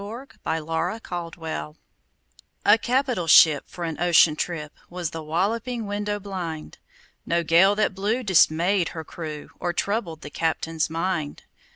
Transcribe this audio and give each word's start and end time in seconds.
Y 0.01 0.07
Z 0.25 0.35
A 0.47 0.59
Nautical 0.59 1.29
Ballad 1.39 1.75
A 2.65 2.79
CAPITAL 2.79 3.27
ship 3.27 3.65
for 3.67 3.83
an 3.83 3.99
ocean 3.99 4.35
trip 4.35 4.73
Was 4.89 5.11
The 5.11 5.21
Walloping 5.21 5.85
Window 5.85 6.19
blind 6.19 6.79
No 7.23 7.43
gale 7.43 7.75
that 7.75 7.93
blew 7.93 8.23
dismayed 8.23 8.89
her 8.97 9.03
crew 9.03 9.51
Or 9.59 9.73
troubled 9.73 10.21
the 10.21 10.31
captain's 10.31 10.89
mind. 10.89 11.43